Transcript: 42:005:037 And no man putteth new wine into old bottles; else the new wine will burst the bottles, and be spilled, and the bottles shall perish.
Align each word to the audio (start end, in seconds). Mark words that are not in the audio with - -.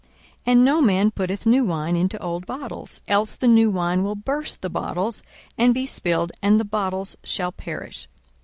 42:005:037 0.01 0.09
And 0.47 0.65
no 0.65 0.81
man 0.81 1.11
putteth 1.11 1.45
new 1.45 1.63
wine 1.63 1.95
into 1.95 2.17
old 2.19 2.47
bottles; 2.47 3.01
else 3.07 3.35
the 3.35 3.47
new 3.47 3.69
wine 3.69 4.03
will 4.03 4.15
burst 4.15 4.61
the 4.63 4.69
bottles, 4.71 5.21
and 5.59 5.75
be 5.75 5.85
spilled, 5.85 6.31
and 6.41 6.59
the 6.59 6.65
bottles 6.65 7.15
shall 7.23 7.51
perish. 7.51 8.07